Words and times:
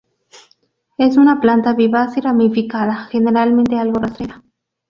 Es 0.97 1.15
una 1.15 1.39
planta 1.39 1.73
vivaz 1.75 2.17
y 2.17 2.21
ramificada, 2.21 3.03
generalmente 3.11 3.77
algo 3.77 3.99
rastrera. 3.99 4.41